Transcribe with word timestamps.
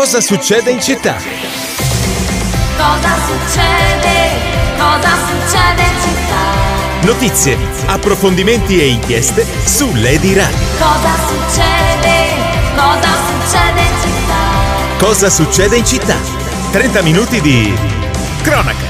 Cosa 0.00 0.22
succede 0.22 0.70
in 0.70 0.80
città? 0.80 1.16
Cosa 2.78 3.16
succede? 3.26 4.32
Cosa 4.78 5.10
succede 5.28 5.82
in 5.82 6.00
città? 6.00 7.02
Notizie, 7.02 7.58
approfondimenti 7.84 8.80
e 8.80 8.86
inchieste 8.86 9.44
su 9.62 9.92
Lady 9.96 10.32
Radio. 10.32 10.56
Cosa 10.78 11.12
succede? 11.28 12.34
Cosa 12.76 13.10
succede 13.28 13.80
in 13.82 13.94
città? 14.00 14.96
Cosa 14.96 15.28
succede 15.28 15.76
in 15.76 15.84
città? 15.84 16.16
30 16.70 17.02
minuti 17.02 17.40
di 17.42 17.70
cronaca. 18.40 18.88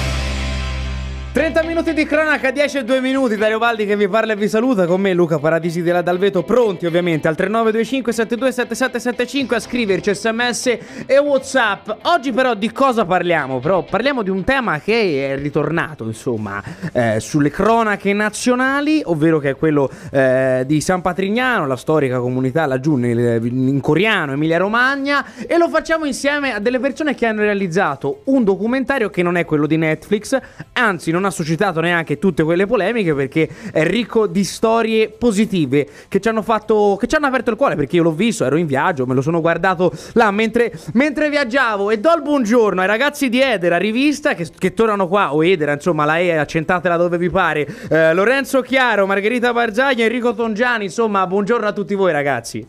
30 1.50 1.68
minuti 1.68 1.92
di 1.94 2.04
cronaca, 2.04 2.52
10 2.52 2.78
e 2.78 2.84
2 2.84 3.00
minuti. 3.00 3.34
Dario 3.34 3.58
Baldi 3.58 3.84
che 3.84 3.96
vi 3.96 4.06
parla 4.06 4.34
e 4.34 4.36
vi 4.36 4.48
saluta. 4.48 4.86
Con 4.86 5.00
me 5.00 5.12
Luca 5.12 5.40
Paradisi 5.40 5.82
della 5.82 6.00
Dalveto. 6.00 6.44
Pronti 6.44 6.86
ovviamente 6.86 7.26
al 7.26 7.34
3925 7.34 8.12
727775 8.12 9.56
a 9.56 9.58
scriverci 9.58 10.14
sms 10.14 10.78
e 11.06 11.18
whatsapp. 11.18 11.90
Oggi 12.02 12.30
però 12.30 12.54
di 12.54 12.70
cosa 12.70 13.04
parliamo? 13.04 13.58
Però 13.58 13.82
parliamo 13.82 14.22
di 14.22 14.30
un 14.30 14.44
tema 14.44 14.78
che 14.78 15.32
è 15.32 15.36
ritornato 15.40 16.04
insomma 16.04 16.62
eh, 16.92 17.18
sulle 17.18 17.50
cronache 17.50 18.12
nazionali, 18.12 19.02
ovvero 19.04 19.40
che 19.40 19.50
è 19.50 19.56
quello 19.56 19.90
eh, 20.12 20.62
di 20.66 20.80
San 20.80 21.00
Patrignano, 21.00 21.66
la 21.66 21.76
storica 21.76 22.20
comunità 22.20 22.64
laggiù 22.66 22.94
nel, 22.94 23.44
in 23.44 23.80
Coriano, 23.80 24.32
Emilia 24.32 24.58
Romagna. 24.58 25.26
E 25.48 25.58
lo 25.58 25.68
facciamo 25.68 26.04
insieme 26.04 26.54
a 26.54 26.60
delle 26.60 26.78
persone 26.78 27.16
che 27.16 27.26
hanno 27.26 27.40
realizzato 27.40 28.20
un 28.26 28.44
documentario 28.44 29.10
che 29.10 29.24
non 29.24 29.36
è 29.36 29.44
quello 29.44 29.66
di 29.66 29.76
Netflix, 29.76 30.38
anzi 30.74 31.10
non 31.10 31.24
ha 31.24 31.38
suscitato 31.42 31.80
neanche 31.80 32.18
tutte 32.18 32.42
quelle 32.42 32.66
polemiche 32.66 33.14
perché 33.14 33.48
è 33.72 33.84
ricco 33.84 34.26
di 34.26 34.44
storie 34.44 35.08
positive 35.08 35.86
che 36.08 36.20
ci 36.20 36.28
hanno 36.28 36.42
fatto 36.42 36.96
che 37.00 37.06
ci 37.06 37.16
hanno 37.16 37.26
aperto 37.26 37.50
il 37.50 37.56
cuore 37.56 37.76
perché 37.76 37.96
io 37.96 38.02
l'ho 38.02 38.12
visto, 38.12 38.44
ero 38.44 38.56
in 38.56 38.66
viaggio, 38.66 39.06
me 39.06 39.14
lo 39.14 39.22
sono 39.22 39.40
guardato 39.40 39.92
là 40.12 40.30
mentre, 40.30 40.72
mentre 40.92 41.30
viaggiavo 41.30 41.90
e 41.90 41.98
do 41.98 42.12
il 42.14 42.22
buongiorno 42.22 42.80
ai 42.80 42.86
ragazzi 42.86 43.28
di 43.28 43.40
Edera 43.40 43.78
rivista 43.78 44.34
che, 44.34 44.48
che 44.56 44.74
tornano 44.74 45.08
qua 45.08 45.34
o 45.34 45.44
Edera, 45.44 45.72
insomma, 45.72 46.04
la 46.04 46.18
E 46.18 46.36
accentatela 46.36 46.96
dove 46.96 47.18
vi 47.18 47.30
pare. 47.30 47.66
Eh, 47.88 48.14
Lorenzo 48.14 48.60
Chiaro, 48.60 49.06
Margherita 49.06 49.52
Barzaglia, 49.52 50.04
Enrico 50.04 50.34
Tongiani, 50.34 50.84
insomma, 50.84 51.26
buongiorno 51.26 51.66
a 51.66 51.72
tutti 51.72 51.94
voi 51.94 52.12
ragazzi. 52.12 52.64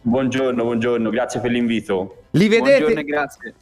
Buongiorno, 0.00 0.62
buongiorno, 0.62 1.10
grazie 1.10 1.40
per 1.40 1.50
l'invito. 1.50 2.23
Li 2.34 2.48
vedete, 2.48 3.04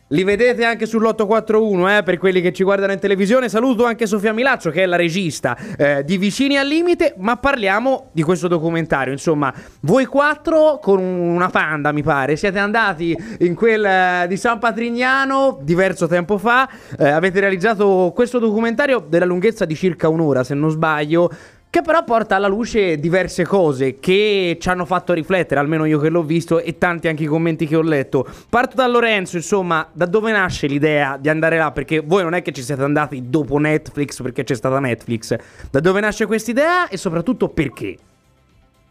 li 0.09 0.25
vedete 0.25 0.65
anche 0.65 0.87
sull'841 0.87 1.99
eh, 1.99 2.03
per 2.03 2.17
quelli 2.17 2.41
che 2.41 2.53
ci 2.55 2.65
guardano 2.65 2.93
in 2.93 2.99
televisione. 2.99 3.51
Saluto 3.51 3.85
anche 3.85 4.07
Sofia 4.07 4.33
Milaccio 4.33 4.71
che 4.71 4.83
è 4.83 4.87
la 4.87 4.97
regista 4.97 5.57
eh, 5.77 6.03
di 6.05 6.17
Vicini 6.17 6.57
al 6.57 6.67
Limite, 6.67 7.15
ma 7.19 7.37
parliamo 7.37 8.09
di 8.13 8.23
questo 8.23 8.49
documentario. 8.49 9.13
Insomma, 9.13 9.53
voi 9.81 10.07
quattro 10.07 10.79
con 10.81 11.03
una 11.03 11.51
panda 11.51 11.93
mi 11.93 12.03
pare, 12.03 12.37
siete 12.37 12.59
andati 12.59 13.15
in 13.41 13.55
quel 13.55 13.85
eh, 13.85 14.25
di 14.27 14.39
San 14.39 14.59
Patrignano 14.59 15.59
diverso 15.61 16.07
tempo 16.07 16.39
fa, 16.39 16.67
eh, 16.99 17.09
avete 17.09 17.41
realizzato 17.41 18.13
questo 18.15 18.39
documentario 18.39 19.05
della 19.07 19.27
lunghezza 19.27 19.67
di 19.67 19.75
circa 19.75 20.09
un'ora 20.09 20.45
se 20.45 20.55
non 20.55 20.71
sbaglio. 20.71 21.31
Che 21.73 21.81
però 21.81 22.05
porta 22.05 22.37
alla 22.37 22.49
luce 22.49 22.99
diverse 22.99 23.47
cose 23.47 23.99
che 23.99 24.59
ci 24.61 24.69
hanno 24.69 24.85
fatto 24.85 25.15
riflettere, 25.15 25.59
almeno 25.59 25.87
io 25.87 25.99
che 25.99 26.11
l'ho 26.11 26.23
visto 26.23 26.61
e 26.61 26.77
tanti 26.77 27.09
anche 27.09 27.23
i 27.23 27.27
commenti 27.27 27.67
che 27.67 27.77
ho 27.77 27.81
letto. 27.81 28.29
Parto 28.51 28.77
da 28.77 28.87
Lorenzo, 28.87 29.37
insomma, 29.37 29.89
da 29.91 30.05
dove 30.05 30.33
nasce 30.33 30.67
l'idea 30.67 31.17
di 31.19 31.31
andare 31.31 31.57
là? 31.57 31.71
Perché 31.71 32.01
voi 32.01 32.25
non 32.25 32.35
è 32.35 32.43
che 32.43 32.53
ci 32.53 32.61
siete 32.61 32.83
andati 32.83 33.31
dopo 33.31 33.57
Netflix 33.57 34.21
perché 34.21 34.45
c'è 34.45 34.55
stata 34.55 34.79
Netflix. 34.81 35.35
Da 35.71 35.81
dove 35.81 36.01
nasce 36.01 36.27
questa 36.27 36.51
idea 36.51 36.89
e 36.89 36.99
soprattutto 36.99 37.49
perché? 37.49 37.97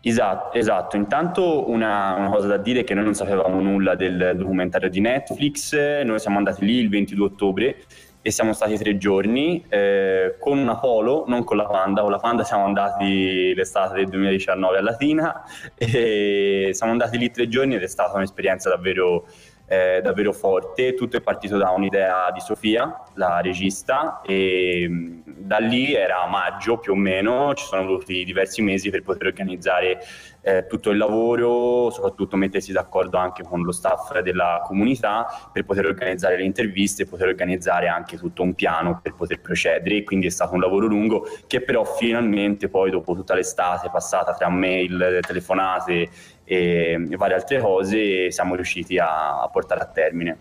Esatto, 0.02 0.58
esatto. 0.58 0.96
Intanto 0.96 1.70
una, 1.70 2.16
una, 2.16 2.30
cosa 2.30 2.48
da 2.48 2.58
dire 2.58 2.80
è 2.80 2.84
che 2.84 2.96
noi 2.96 3.04
non 3.04 3.14
sapevamo 3.14 3.62
nulla 3.62 3.94
del 3.94 4.34
documentario 4.36 4.90
di 4.90 5.02
Netflix, 5.02 5.78
noi 6.04 6.18
siamo 6.18 6.40
andati 6.40 6.66
lì 6.66 6.78
il 6.78 6.90
22 6.90 7.26
ottobre 7.26 7.76
e 8.24 8.32
siamo 8.32 8.54
stati 8.54 8.78
tre 8.78 8.98
giorni 8.98 9.66
eh, 9.68 10.36
con 10.40 10.58
una 10.58 10.78
polo, 10.78 11.26
non 11.28 11.44
con 11.44 11.58
la 11.58 11.66
Panda, 11.66 12.02
con 12.02 12.12
la 12.12 12.20
Panda 12.20 12.44
siamo 12.44 12.66
andati 12.66 13.54
l'estate 13.56 13.96
del 13.96 14.10
2019 14.10 14.78
a 14.78 14.82
Latina 14.82 15.44
e 15.76 16.70
siamo 16.74 16.92
andati 16.92 17.18
lì 17.18 17.32
tre 17.32 17.48
giorni 17.48 17.76
ed 17.76 17.82
è 17.82 17.88
stata 17.88 18.16
un'esperienza 18.18 18.70
davvero 18.70 19.26
eh, 19.72 20.02
davvero 20.04 20.34
forte. 20.34 20.96
Tutto 20.96 21.16
è 21.16 21.22
partito 21.22 21.58
da 21.58 21.70
un'idea 21.70 22.30
di 22.34 22.42
Sofia, 22.42 23.04
la 23.14 23.40
regista, 23.40 24.20
e 24.22 24.86
mm, 24.86 25.20
da 25.26 25.60
lì 25.60 25.94
era 25.94 26.28
maggio 26.28 26.78
più 26.78 26.92
o 26.92 26.96
meno, 26.96 27.54
ci 27.54 27.64
sono 27.64 27.86
voluti 27.86 28.26
diversi 28.26 28.62
mesi 28.62 28.90
per 28.90 29.02
poter 29.02 29.28
organizzare 29.28 30.00
eh, 30.42 30.68
tutto 30.68 30.90
il 30.90 30.98
lavoro, 30.98 31.90
soprattutto 31.90 32.36
mettersi 32.36 32.74
d'accordo 32.74 33.18
anche 33.18 33.44
con 33.44 33.62
lo 33.62 33.72
staff 33.72 34.20
della 34.20 34.62
comunità 34.66 35.50
per 35.54 35.64
poter 35.64 35.86
organizzare 35.86 36.36
le 36.36 36.44
interviste 36.44 37.06
poter 37.06 37.28
organizzare 37.28 37.88
anche 37.88 38.18
tutto 38.18 38.42
un 38.42 38.54
piano 38.54 39.00
per 39.02 39.14
poter 39.14 39.40
procedere. 39.40 40.04
Quindi 40.04 40.28
è 40.28 40.32
stato 40.32 40.54
un 40.54 40.60
lavoro 40.60 40.88
lungo 40.88 41.26
che 41.48 41.62
però 41.62 41.86
finalmente 41.86 42.68
poi 42.68 42.92
dopo 42.92 43.14
tutta 43.16 43.36
l'estate 43.36 43.90
passata 43.90 44.34
tra 44.34 44.50
mail, 44.50 45.20
telefonate 45.26 46.10
e 46.52 47.00
varie 47.16 47.36
altre 47.36 47.62
cose 47.62 48.30
siamo 48.30 48.56
riusciti 48.56 48.98
a, 48.98 49.42
a 49.42 49.48
portare 49.48 49.80
a 49.80 49.86
termine. 49.86 50.38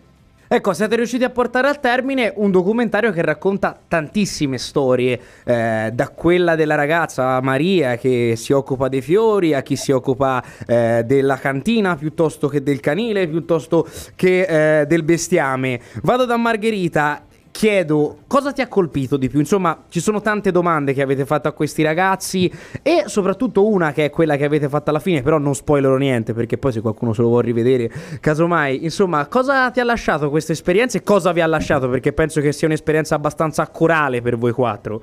Ecco, 0.52 0.72
siete 0.72 0.96
riusciti 0.96 1.22
a 1.22 1.30
portare 1.30 1.68
a 1.68 1.76
termine 1.76 2.32
un 2.34 2.50
documentario 2.50 3.12
che 3.12 3.22
racconta 3.22 3.78
tantissime 3.86 4.58
storie, 4.58 5.20
eh, 5.44 5.90
da 5.92 6.08
quella 6.08 6.56
della 6.56 6.74
ragazza 6.74 7.40
Maria 7.40 7.96
che 7.96 8.34
si 8.34 8.52
occupa 8.52 8.88
dei 8.88 9.02
fiori, 9.02 9.54
a 9.54 9.62
chi 9.62 9.76
si 9.76 9.92
occupa 9.92 10.42
eh, 10.66 11.04
della 11.06 11.36
cantina 11.36 11.94
piuttosto 11.94 12.48
che 12.48 12.64
del 12.64 12.80
canile, 12.80 13.28
piuttosto 13.28 13.86
che 14.16 14.80
eh, 14.80 14.86
del 14.86 15.04
bestiame. 15.04 15.80
Vado 16.02 16.24
da 16.24 16.36
Margherita 16.36 17.26
chiedo 17.60 18.20
cosa 18.26 18.52
ti 18.52 18.62
ha 18.62 18.68
colpito 18.68 19.18
di 19.18 19.28
più. 19.28 19.38
Insomma, 19.38 19.84
ci 19.90 20.00
sono 20.00 20.22
tante 20.22 20.50
domande 20.50 20.94
che 20.94 21.02
avete 21.02 21.26
fatto 21.26 21.46
a 21.46 21.52
questi 21.52 21.82
ragazzi 21.82 22.50
e 22.80 23.02
soprattutto 23.04 23.68
una 23.68 23.92
che 23.92 24.06
è 24.06 24.10
quella 24.10 24.38
che 24.38 24.46
avete 24.46 24.66
fatto 24.66 24.88
alla 24.88 24.98
fine, 24.98 25.20
però 25.20 25.36
non 25.36 25.54
spoilerò 25.54 25.98
niente 25.98 26.32
perché 26.32 26.56
poi 26.56 26.72
se 26.72 26.80
qualcuno 26.80 27.12
se 27.12 27.20
lo 27.20 27.28
vuole 27.28 27.44
rivedere, 27.44 27.92
casomai. 28.18 28.82
Insomma, 28.82 29.26
cosa 29.26 29.70
ti 29.70 29.78
ha 29.78 29.84
lasciato 29.84 30.30
questa 30.30 30.52
esperienza 30.52 30.96
e 30.96 31.02
cosa 31.02 31.32
vi 31.32 31.42
ha 31.42 31.46
lasciato? 31.46 31.86
Perché 31.90 32.14
penso 32.14 32.40
che 32.40 32.52
sia 32.52 32.66
un'esperienza 32.66 33.14
abbastanza 33.14 33.68
corale 33.68 34.22
per 34.22 34.38
voi 34.38 34.52
quattro. 34.52 35.02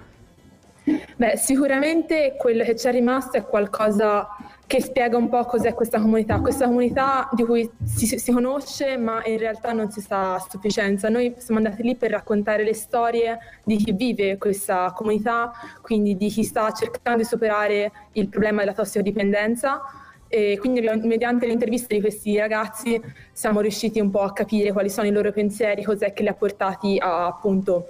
Beh, 1.16 1.38
sicuramente 1.38 2.34
quello 2.40 2.64
che 2.64 2.76
ci 2.76 2.88
è 2.88 2.92
rimasto 2.92 3.38
è 3.38 3.44
qualcosa 3.44 4.28
che 4.68 4.82
spiega 4.82 5.16
un 5.16 5.30
po' 5.30 5.46
cos'è 5.46 5.74
questa 5.74 6.00
comunità, 6.00 6.42
questa 6.42 6.66
comunità 6.66 7.30
di 7.32 7.46
cui 7.46 7.70
si, 7.86 8.06
si, 8.06 8.32
conosce 8.34 8.98
ma 8.98 9.26
in 9.26 9.38
realtà 9.38 9.72
non 9.72 9.90
si 9.90 10.02
sa 10.02 10.36
a 10.36 10.40
sufficienza. 10.40 11.08
Noi 11.08 11.34
siamo 11.38 11.62
andati 11.62 11.82
lì 11.84 11.96
per 11.96 12.12
raccontare 12.12 12.66
le 12.66 12.74
storie 12.74 13.40
di 13.64 13.78
chi 13.78 13.94
vive 13.94 14.38
questa 14.38 14.92
comunità, 14.94 15.54
quindi 15.82 16.18
di 16.18 16.28
chi 16.28 16.44
sta 16.44 16.70
cercando 16.72 17.20
di 17.20 17.26
superare 17.26 17.92
il 18.12 18.28
problema 18.28 18.60
della 18.60 18.74
tossicodipendenza 18.74 19.82
e 20.28 20.58
quindi 20.60 20.82
mediante 20.82 21.46
le 21.46 21.54
interviste 21.54 21.96
di 21.96 22.02
questi 22.02 22.38
ragazzi 22.38 23.02
siamo 23.32 23.62
riusciti 23.62 24.02
un 24.02 24.12
po' 24.12 24.24
a 24.24 24.34
capire 24.34 24.74
quali 24.74 24.90
sono 24.90 25.08
i 25.08 25.12
loro 25.12 25.32
pensieri, 25.32 25.84
cos'è 25.84 26.12
che 26.12 26.24
li 26.24 26.28
ha 26.28 26.34
portati 26.34 26.98
a 27.00 27.28
appunto 27.28 27.88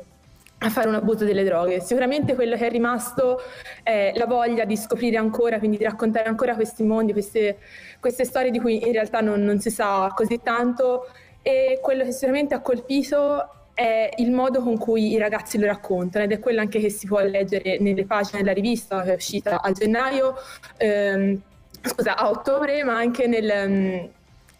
a 0.59 0.69
fare 0.69 0.87
un 0.87 0.95
abuso 0.95 1.23
delle 1.23 1.43
droghe. 1.43 1.79
Sicuramente 1.81 2.33
quello 2.33 2.55
che 2.55 2.67
è 2.67 2.69
rimasto 2.69 3.39
è 3.83 4.11
la 4.15 4.25
voglia 4.25 4.65
di 4.65 4.75
scoprire 4.75 5.17
ancora, 5.17 5.59
quindi 5.59 5.77
di 5.77 5.83
raccontare 5.83 6.27
ancora 6.27 6.55
questi 6.55 6.83
mondi, 6.83 7.11
queste, 7.11 7.57
queste 7.99 8.25
storie 8.25 8.49
di 8.49 8.59
cui 8.59 8.85
in 8.85 8.91
realtà 8.91 9.21
non, 9.21 9.41
non, 9.41 9.59
si 9.59 9.69
sa 9.69 10.11
così 10.15 10.39
tanto 10.41 11.07
e 11.43 11.79
quello 11.81 12.03
che 12.03 12.11
sicuramente 12.11 12.55
ha 12.55 12.61
colpito 12.61 13.51
è 13.73 14.09
il 14.17 14.31
modo 14.31 14.63
con 14.63 14.77
cui 14.77 15.11
i 15.11 15.17
ragazzi 15.19 15.59
lo 15.59 15.67
raccontano 15.67 16.25
ed 16.25 16.31
è 16.31 16.39
quello 16.39 16.61
anche 16.61 16.79
che 16.79 16.89
si 16.89 17.05
può 17.05 17.19
leggere 17.19 17.77
nelle 17.79 18.05
pagine 18.05 18.39
della 18.39 18.53
rivista 18.53 19.03
che 19.03 19.11
è 19.11 19.15
uscita 19.15 19.61
a 19.61 19.71
gennaio, 19.71 20.33
ehm, 20.77 21.39
scusa, 21.83 22.17
a 22.17 22.29
ottobre, 22.29 22.83
ma 22.83 22.97
anche 22.97 23.27
nel 23.27 24.09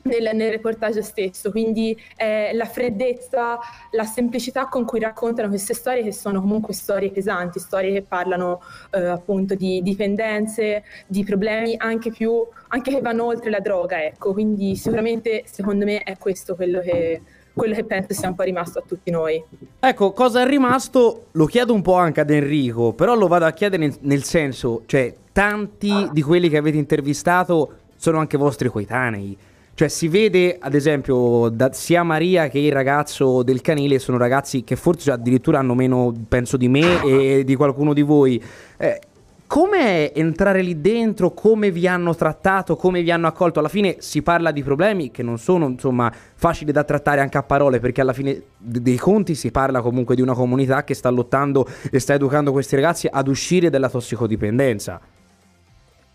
nel, 0.08 0.30
nel 0.34 0.52
reportage 0.52 1.02
stesso, 1.02 1.52
quindi 1.52 1.98
eh, 2.16 2.52
la 2.54 2.66
freddezza, 2.66 3.60
la 3.92 4.04
semplicità 4.04 4.68
con 4.68 4.86
cui 4.86 5.00
raccontano 5.00 5.50
queste 5.50 5.74
storie 5.74 6.04
che 6.04 6.12
sono 6.12 6.42
comunque 6.42 6.74
storie 6.74 7.12
pesanti, 7.12 7.60
storie 7.60 7.94
che 7.94 8.02
parlano 8.02 8.62
eh, 8.92 9.06
appunto 9.06 9.56
di 9.56 9.82
dipendenze, 9.84 10.84
di 11.06 11.24
problemi 11.24 11.76
anche 11.78 12.12
più, 12.12 12.46
anche 12.70 12.92
che 12.92 13.02
vanno 13.02 13.26
oltre 13.26 13.50
la 13.50 13.60
droga, 13.60 14.04
ecco, 14.04 14.34
quindi 14.34 14.76
sicuramente 14.76 15.44
secondo 15.46 15.86
me 15.86 16.04
è 16.04 16.18
questo 16.18 16.56
quello 16.56 16.80
che 16.80 17.22
quello 17.58 17.74
che 17.74 17.84
penso 17.84 18.14
sia 18.14 18.30
un 18.30 18.36
po' 18.36 18.44
rimasto 18.44 18.80
a 18.80 18.84
tutti 18.86 19.10
noi. 19.10 19.44
Ecco, 19.80 20.14
cosa 20.14 20.42
è 20.42 20.48
rimasto 20.48 21.26
lo 21.32 21.46
chiedo 21.46 21.74
un 21.74 21.82
po' 21.82 21.96
anche 21.96 22.22
ad 22.22 22.30
Enrico, 22.30 22.94
però 22.94 23.16
lo 23.16 23.28
vado 23.28 23.46
a 23.46 23.52
chiedere 23.52 23.94
nel, 24.02 24.24
senso, 24.24 24.84
cioè 24.86 25.14
tanti 25.34 25.90
ah. 25.90 26.10
di 26.14 26.22
quelli 26.22 26.50
che 26.50 26.58
avete 26.58 26.78
intervistato 26.78 27.80
sono 27.98 28.20
anche 28.20 28.38
vostri 28.38 28.70
coetanei. 28.70 29.36
Cioè 29.78 29.90
si 29.90 30.08
vede 30.08 30.58
ad 30.60 30.74
esempio 30.74 31.50
da, 31.50 31.72
sia 31.72 32.02
Maria 32.02 32.48
che 32.48 32.58
il 32.58 32.72
ragazzo 32.72 33.44
del 33.44 33.62
canile 33.62 34.00
sono 34.00 34.18
ragazzi 34.18 34.64
che 34.64 34.76
forse 34.76 35.12
addirittura 35.12 35.60
hanno 35.60 35.76
meno, 35.76 36.12
penso, 36.28 36.58
di 36.58 36.68
me 36.68 37.04
e 37.04 37.44
di 37.44 37.54
qualcuno 37.54 37.94
di 37.94 38.02
voi. 38.02 38.44
Eh, 38.76 39.00
Come 39.46 40.12
entrare 40.16 40.64
lì 40.64 40.82
dentro? 40.82 41.30
Come 41.30 41.70
vi 41.70 41.88
hanno 41.88 42.16
trattato? 42.16 42.76
Come 42.76 43.04
vi 43.04 43.12
hanno 43.12 43.28
accolto? 43.28 43.60
Alla 43.60 43.70
fine 43.70 43.98
si 44.00 44.24
parla 44.24 44.50
di 44.50 44.64
problemi 44.64 45.12
che 45.12 45.22
non 45.22 45.38
sono 45.38 45.68
insomma 45.68 46.12
facili 46.34 46.72
da 46.72 46.84
trattare 46.84 47.22
anche 47.22 47.38
a 47.38 47.44
parole 47.44 47.80
perché 47.80 48.02
alla 48.02 48.14
fine 48.14 48.42
dei 48.58 48.98
conti 48.98 49.36
si 49.36 49.52
parla 49.52 49.82
comunque 49.82 50.16
di 50.16 50.24
una 50.24 50.34
comunità 50.34 50.84
che 50.84 50.96
sta 50.96 51.10
lottando 51.10 51.68
e 51.92 52.00
sta 52.00 52.16
educando 52.16 52.52
questi 52.52 52.74
ragazzi 52.74 53.08
ad 53.12 53.28
uscire 53.28 53.70
dalla 53.70 53.92
tossicodipendenza. 53.92 55.00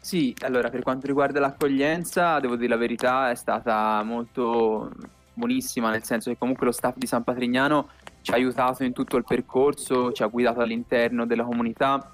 Sì, 0.05 0.35
allora 0.41 0.69
per 0.69 0.83
quanto 0.83 1.07
riguarda 1.07 1.39
l'accoglienza, 1.39 2.41
devo 2.41 2.57
dire 2.57 2.71
la 2.71 2.77
verità, 2.77 3.31
è 3.31 3.37
stata 3.37 4.03
molto 4.03 4.91
buonissima, 5.33 5.91
nel 5.91 6.03
senso 6.03 6.29
che 6.29 6.37
comunque 6.37 6.67
lo 6.67 6.73
staff 6.73 6.97
di 6.97 7.07
San 7.07 7.23
Patrignano 7.23 7.91
ci 8.21 8.33
ha 8.33 8.35
aiutato 8.35 8.83
in 8.83 8.93
tutto 8.93 9.17
il 9.17 9.23
percorso, 9.25 10.11
ci 10.11 10.25
ha 10.25 10.27
guidato 10.27 10.61
all'interno 10.61 11.25
della 11.25 11.45
comunità, 11.45 12.11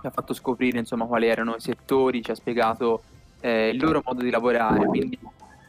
ci 0.00 0.06
ha 0.06 0.10
fatto 0.10 0.34
scoprire 0.34 0.80
insomma 0.80 1.06
quali 1.06 1.28
erano 1.28 1.54
i 1.54 1.60
settori, 1.60 2.22
ci 2.22 2.30
ha 2.30 2.34
spiegato 2.34 3.02
eh, 3.40 3.70
il 3.70 3.80
loro 3.80 4.02
modo 4.04 4.22
di 4.22 4.28
lavorare, 4.28 4.84
quindi 4.84 5.18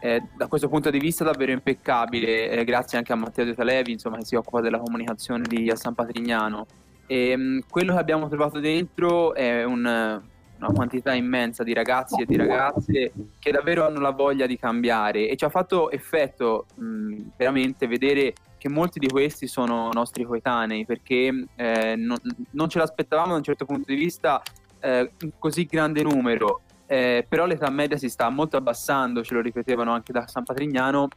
eh, 0.02 0.22
da 0.36 0.48
questo 0.48 0.68
punto 0.68 0.90
di 0.90 1.00
vista 1.00 1.24
davvero 1.24 1.54
impeccabile, 1.54 2.50
eh, 2.50 2.64
grazie 2.66 2.98
anche 2.98 3.14
a 3.14 3.16
Matteo 3.16 3.46
De 3.46 3.56
Talevi 3.56 3.94
insomma, 3.94 4.18
che 4.18 4.26
si 4.26 4.36
occupa 4.36 4.60
della 4.60 4.78
comunicazione 4.78 5.46
di 5.48 5.72
San 5.76 5.94
Patrignano. 5.94 6.66
E, 7.08 7.38
mh, 7.38 7.64
quello 7.70 7.94
che 7.94 8.00
abbiamo 8.00 8.28
trovato 8.28 8.60
dentro 8.60 9.34
è 9.34 9.64
un, 9.64 10.22
una 10.62 10.72
quantità 10.72 11.14
immensa 11.14 11.64
di 11.64 11.74
ragazzi 11.74 12.22
e 12.22 12.26
di 12.26 12.38
ragazze 12.38 13.12
che 13.40 13.52
davvero 13.52 13.86
hanno 13.86 14.00
la 14.00 14.12
voglia 14.12 14.46
di 14.46 14.58
cambiare 14.58 15.28
e 15.28 15.36
ci 15.36 15.44
ha 15.44 15.50
fatto 15.50 15.90
effetto 15.90 16.68
mh, 16.76 17.22
veramente 17.36 17.88
vedere 17.88 18.34
che 18.60 18.70
molti 18.70 19.00
di 19.00 19.08
questi 19.08 19.48
sono 19.48 19.90
nostri 19.92 20.24
coetanei 20.24 20.86
perché 20.86 21.48
eh, 21.56 21.96
non, 21.96 22.18
non, 22.52 22.70
ce 22.70 22.78
l'aspettavamo 22.78 23.32
da 23.32 23.38
un 23.38 23.44
certo 23.44 23.66
punto 23.66 23.86
di 23.88 23.96
vista 23.96 24.40
eh, 24.80 25.12
in 25.22 25.32
così 25.40 25.66
grande 25.66 26.04
numero, 26.04 26.62
eh, 26.86 27.26
però 27.28 27.48
l'età 27.48 27.70
media 27.72 27.98
si 27.98 28.08
sta 28.08 28.30
molto 28.30 28.58
abbassando, 28.58 29.24
ce 29.24 29.34
lo 29.34 29.42
ripetevano 29.42 29.92
anche 29.92 30.12
da 30.12 30.28
San 30.28 30.44
Patrignano 30.44 31.08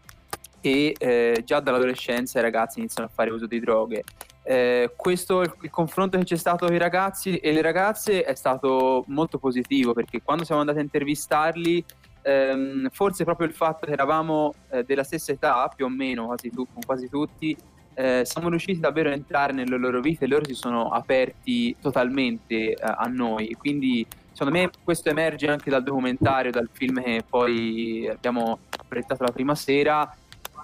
e 0.62 0.94
eh, 0.98 1.42
già 1.44 1.60
dall'adolescenza 1.60 2.38
i 2.38 2.42
ragazzi 2.42 2.78
iniziano 2.78 3.10
a 3.10 3.12
fare 3.12 3.30
uso 3.30 3.46
di 3.46 3.60
droghe. 3.60 4.04
Eh, 4.46 4.92
questo 4.94 5.40
il, 5.40 5.70
confronto 5.70 6.18
che 6.18 6.24
c'è 6.24 6.36
stato 6.36 6.66
con 6.66 6.74
i 6.74 6.78
ragazzi 6.78 7.38
e 7.38 7.50
le 7.52 7.62
ragazze 7.62 8.24
è 8.24 8.34
stato 8.34 9.02
molto 9.06 9.38
positivo 9.38 9.94
perché 9.94 10.20
quando 10.22 10.44
siamo 10.44 10.60
andati 10.60 10.80
a 10.80 10.82
intervistarli 10.82 11.82
ehm, 12.20 12.90
forse 12.90 13.24
proprio 13.24 13.46
il 13.46 13.54
fatto 13.54 13.86
che 13.86 13.92
eravamo 13.92 14.52
eh, 14.70 14.84
della 14.84 15.02
stessa 15.02 15.32
età, 15.32 15.70
più 15.74 15.86
o 15.86 15.88
meno 15.88 16.26
quasi, 16.26 16.50
tu, 16.50 16.66
quasi 16.84 17.08
tutti, 17.08 17.56
eh, 17.94 18.22
siamo 18.24 18.48
riusciti 18.48 18.80
davvero 18.80 19.10
a 19.10 19.12
entrare 19.12 19.52
nelle 19.52 19.78
loro 19.78 20.00
vite 20.00 20.24
e 20.24 20.28
loro 20.28 20.44
si 20.44 20.54
sono 20.54 20.88
aperti 20.90 21.76
totalmente 21.80 22.72
eh, 22.72 22.76
a 22.80 23.06
noi. 23.06 23.54
Quindi 23.54 24.06
secondo 24.32 24.58
me 24.58 24.70
questo 24.82 25.10
emerge 25.10 25.48
anche 25.48 25.70
dal 25.70 25.82
documentario, 25.82 26.50
dal 26.50 26.68
film 26.72 27.00
che 27.02 27.22
poi 27.28 28.08
abbiamo 28.08 28.58
proiettato 28.88 29.22
la 29.22 29.30
prima 29.30 29.54
sera 29.54 30.12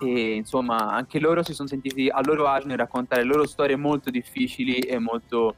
e 0.00 0.34
insomma 0.34 0.90
anche 0.92 1.18
loro 1.18 1.42
si 1.42 1.52
sono 1.52 1.68
sentiti 1.68 2.08
a 2.08 2.20
loro 2.24 2.46
agio 2.46 2.66
nel 2.66 2.78
raccontare 2.78 3.22
loro 3.22 3.46
storie 3.46 3.76
molto 3.76 4.10
difficili 4.10 4.78
e 4.78 4.98
molto 4.98 5.54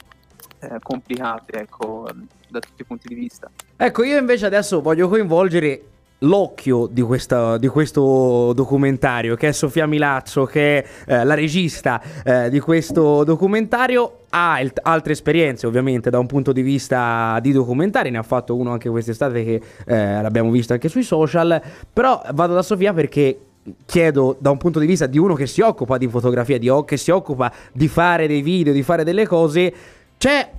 eh, 0.61 0.79
complicate 0.83 1.61
ecco, 1.61 2.07
da 2.49 2.61
tutti 2.61 2.83
i 2.83 2.85
punti 2.85 3.09
di 3.09 3.15
vista. 3.15 3.51
Ecco, 3.77 4.05
io 4.05 4.19
invece 4.19 4.47
adesso 4.47 4.81
voglio 4.81 5.09
coinvolgere 5.09 5.83
l'occhio 6.23 6.87
di, 6.87 7.03
questa, 7.03 7.59
di, 7.59 7.69
questo 7.69 8.53
documentario, 8.55 9.35
che 9.35 9.49
è 9.49 9.53
Sofia 9.53 9.87
Milazzo, 9.87 10.45
che 10.45 10.83
è 10.83 10.87
eh, 11.07 11.25
la 11.25 11.35
regista 11.35 12.01
eh, 12.25 12.51
di 12.51 12.61
questo 12.61 13.25
documentario. 13.25 14.19
Ha 14.31 14.61
il, 14.61 14.73
altre 14.83 15.13
esperienze 15.13 15.67
ovviamente 15.67 16.11
da 16.11 16.19
un 16.19 16.27
punto 16.27 16.53
di 16.53 16.63
vista 16.63 17.39
di 17.41 17.53
documentari, 17.53 18.11
ne 18.11 18.19
ha 18.19 18.23
fatto 18.23 18.57
uno 18.57 18.73
anche 18.73 18.89
quest'estate 18.89 19.45
che 19.45 19.63
eh, 19.85 20.23
l'abbiamo 20.23 20.51
visto 20.51 20.73
anche 20.73 20.89
sui 20.89 21.03
social, 21.03 21.61
però 21.93 22.23
vado 22.33 22.55
da 22.55 22.63
Sofia 22.63 22.93
perché 22.95 23.39
chiedo 23.87 24.37
da 24.39 24.51
un 24.51 24.59
punto 24.59 24.79
di 24.79 24.87
vista 24.87 25.07
di 25.07 25.19
uno 25.19 25.35
che 25.35 25.47
si 25.47 25.61
occupa 25.61 25.99
di 25.99 26.09
fotografia, 26.09 26.59
di, 26.59 26.71
che 26.85 26.97
si 26.97 27.11
occupa 27.11 27.53
di 27.73 27.89
fare 27.89 28.27
dei 28.27 28.43
video, 28.43 28.73
di 28.73 28.83
fare 28.83 29.05
delle 29.05 29.27
cose, 29.27 29.75
c'è 30.19 30.51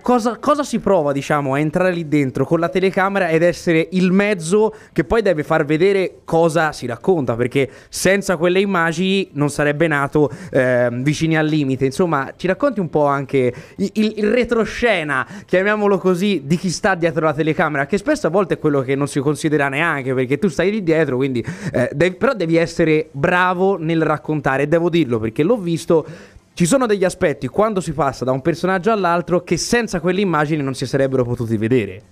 cosa, 0.00 0.38
cosa, 0.38 0.62
si 0.62 0.78
prova, 0.78 1.12
diciamo, 1.12 1.54
a 1.54 1.58
entrare 1.58 1.92
lì 1.92 2.06
dentro 2.06 2.44
con 2.44 2.60
la 2.60 2.68
telecamera 2.68 3.28
ed 3.28 3.42
essere 3.42 3.88
il 3.92 4.12
mezzo 4.12 4.74
che 4.92 5.04
poi 5.04 5.22
deve 5.22 5.42
far 5.42 5.64
vedere 5.64 6.20
cosa 6.24 6.72
si 6.72 6.86
racconta? 6.86 7.34
Perché 7.34 7.68
senza 7.88 8.36
quelle 8.36 8.60
immagini 8.60 9.28
non 9.32 9.50
sarebbe 9.50 9.88
nato 9.88 10.30
eh, 10.50 10.88
vicini 10.92 11.36
al 11.36 11.46
limite. 11.46 11.84
Insomma, 11.84 12.32
ci 12.36 12.46
racconti 12.46 12.80
un 12.80 12.88
po' 12.88 13.06
anche 13.06 13.52
il, 13.76 13.90
il, 13.94 14.30
retroscena, 14.30 15.26
chiamiamolo 15.44 15.98
così, 15.98 16.42
di 16.44 16.56
chi 16.56 16.70
sta 16.70 16.94
dietro 16.94 17.24
la 17.24 17.34
telecamera, 17.34 17.86
che 17.86 17.98
spesso 17.98 18.28
a 18.28 18.30
volte 18.30 18.54
è 18.54 18.58
quello 18.58 18.82
che 18.82 18.94
non 18.94 19.08
si 19.08 19.18
considera 19.20 19.68
neanche, 19.68 20.14
perché 20.14 20.38
tu 20.38 20.48
stai 20.48 20.70
lì 20.70 20.82
dietro, 20.82 21.16
quindi 21.16 21.44
eh, 21.72 21.90
devi, 21.92 22.16
però 22.16 22.34
devi 22.34 22.56
essere 22.56 23.08
bravo 23.10 23.76
nel 23.78 24.02
raccontare. 24.02 24.68
Devo 24.68 24.88
dirlo 24.88 25.18
perché 25.18 25.42
l'ho 25.42 25.56
visto 25.56 26.06
ci 26.54 26.66
sono 26.66 26.86
degli 26.86 27.04
aspetti 27.04 27.48
quando 27.48 27.80
si 27.80 27.92
passa 27.92 28.24
da 28.24 28.32
un 28.32 28.42
personaggio 28.42 28.92
all'altro 28.92 29.42
che 29.42 29.56
senza 29.56 30.00
quelle 30.00 30.20
immagini 30.20 30.62
non 30.62 30.74
si 30.74 30.86
sarebbero 30.86 31.24
potuti 31.24 31.56
vedere. 31.56 32.02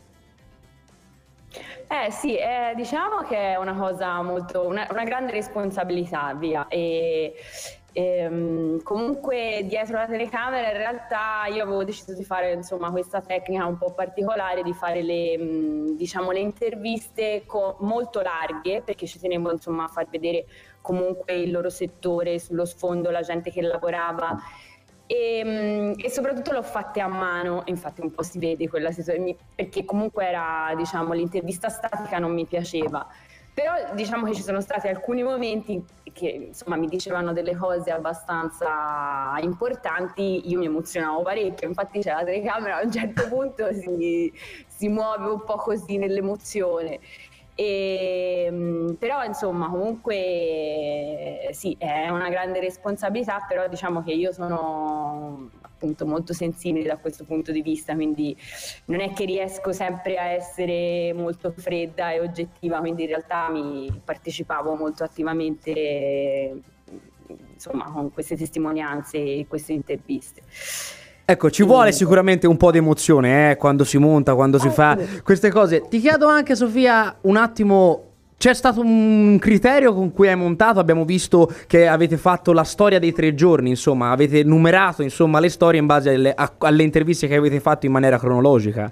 Eh 1.86 2.10
sì, 2.10 2.36
eh, 2.36 2.72
diciamo 2.76 3.22
che 3.28 3.52
è 3.52 3.56
una 3.56 3.74
cosa 3.74 4.22
molto, 4.22 4.64
una, 4.64 4.86
una 4.90 5.04
grande 5.04 5.32
responsabilità, 5.32 6.32
via. 6.34 6.68
E, 6.68 7.34
e, 7.92 8.18
ehm, 8.18 8.82
comunque 8.82 9.64
dietro 9.64 9.96
la 9.96 10.06
telecamera 10.06 10.70
in 10.70 10.76
realtà 10.76 11.46
io 11.52 11.64
avevo 11.64 11.82
deciso 11.82 12.14
di 12.14 12.24
fare 12.24 12.52
insomma, 12.52 12.90
questa 12.90 13.20
tecnica 13.20 13.66
un 13.66 13.76
po' 13.76 13.92
particolare 13.92 14.62
di 14.62 14.72
fare 14.72 15.02
le, 15.02 15.94
diciamo, 15.96 16.30
le 16.30 16.38
interviste 16.38 17.42
co- 17.44 17.76
molto 17.80 18.20
larghe 18.20 18.82
perché 18.82 19.06
ci 19.06 19.18
tenevo 19.18 19.50
insomma, 19.50 19.84
a 19.84 19.88
far 19.88 20.06
vedere 20.08 20.46
comunque 20.80 21.34
il 21.34 21.50
loro 21.50 21.70
settore, 21.70 22.38
sullo 22.38 22.64
sfondo 22.64 23.10
la 23.10 23.22
gente 23.22 23.50
che 23.50 23.62
lavorava. 23.62 24.38
E, 25.06 25.42
mm, 25.44 25.92
e, 25.96 26.10
soprattutto 26.10 26.52
l'ho 26.52 26.62
fatte 26.62 27.00
a 27.00 27.08
mano, 27.08 27.62
infatti 27.66 28.00
un 28.00 28.12
po' 28.12 28.22
si 28.22 28.38
vede 28.38 28.68
quella 28.68 28.92
situazione, 28.92 29.36
perché 29.54 29.84
comunque 29.84 30.26
era, 30.26 30.72
diciamo, 30.76 31.12
l'intervista 31.12 31.68
statica 31.68 32.18
non 32.18 32.32
mi 32.32 32.46
piaceva. 32.46 33.06
Però 33.52 33.72
diciamo 33.94 34.26
che 34.26 34.34
ci 34.34 34.42
sono 34.42 34.60
stati 34.60 34.86
alcuni 34.86 35.22
momenti 35.24 35.84
che 36.12 36.28
insomma 36.48 36.76
mi 36.76 36.86
dicevano 36.86 37.32
delle 37.32 37.56
cose 37.56 37.90
abbastanza 37.90 39.36
importanti, 39.40 40.48
io 40.48 40.58
mi 40.58 40.66
emozionavo 40.66 41.22
parecchio, 41.22 41.68
infatti 41.68 42.00
c'è 42.00 42.12
la 42.12 42.24
telecamera 42.24 42.76
a 42.76 42.84
un 42.84 42.92
certo 42.92 43.28
punto 43.28 43.72
si, 43.72 44.32
si 44.66 44.88
muove 44.88 45.30
un 45.30 45.44
po' 45.44 45.56
così 45.56 45.98
nell'emozione. 45.98 47.00
E, 47.54 48.44
ehm, 48.46 48.96
però 48.98 49.24
insomma 49.24 49.68
comunque 49.68 51.48
sì 51.52 51.76
è 51.78 52.08
una 52.08 52.28
grande 52.28 52.60
responsabilità 52.60 53.44
però 53.46 53.68
diciamo 53.68 54.02
che 54.02 54.12
io 54.12 54.32
sono 54.32 55.50
appunto 55.60 56.06
molto 56.06 56.32
sensibile 56.32 56.86
da 56.86 56.96
questo 56.98 57.24
punto 57.24 57.52
di 57.52 57.62
vista 57.62 57.94
quindi 57.94 58.36
non 58.86 59.00
è 59.00 59.12
che 59.12 59.24
riesco 59.24 59.72
sempre 59.72 60.16
a 60.16 60.26
essere 60.26 61.12
molto 61.12 61.52
fredda 61.56 62.12
e 62.12 62.20
oggettiva 62.20 62.78
quindi 62.78 63.02
in 63.02 63.08
realtà 63.08 63.50
mi 63.50 63.90
partecipavo 64.04 64.74
molto 64.74 65.04
attivamente 65.04 66.62
insomma 67.52 67.90
con 67.90 68.12
queste 68.12 68.36
testimonianze 68.36 69.18
e 69.18 69.46
queste 69.48 69.72
interviste 69.72 70.42
Ecco, 71.30 71.48
ci 71.48 71.62
vuole 71.62 71.92
sicuramente 71.92 72.48
un 72.48 72.56
po' 72.56 72.72
di 72.72 72.78
emozione 72.78 73.52
eh, 73.52 73.56
quando 73.56 73.84
si 73.84 73.98
monta, 73.98 74.34
quando 74.34 74.58
si 74.58 74.68
fa 74.68 74.98
queste 75.22 75.48
cose. 75.48 75.84
Ti 75.88 76.00
chiedo 76.00 76.26
anche, 76.26 76.56
Sofia, 76.56 77.14
un 77.20 77.36
attimo. 77.36 78.04
C'è 78.36 78.52
stato 78.52 78.80
un 78.80 79.38
criterio 79.38 79.94
con 79.94 80.12
cui 80.12 80.26
hai 80.26 80.34
montato? 80.34 80.80
Abbiamo 80.80 81.04
visto 81.04 81.48
che 81.68 81.86
avete 81.86 82.16
fatto 82.16 82.52
la 82.52 82.64
storia 82.64 82.98
dei 82.98 83.12
tre 83.12 83.34
giorni, 83.34 83.68
insomma, 83.68 84.10
avete 84.10 84.42
numerato 84.42 85.02
insomma, 85.02 85.38
le 85.38 85.50
storie 85.50 85.78
in 85.78 85.86
base 85.86 86.14
alle, 86.14 86.34
a, 86.34 86.52
alle 86.58 86.82
interviste 86.82 87.28
che 87.28 87.36
avete 87.36 87.60
fatto 87.60 87.86
in 87.86 87.92
maniera 87.92 88.18
cronologica. 88.18 88.90